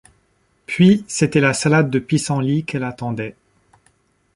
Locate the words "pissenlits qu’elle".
1.99-2.83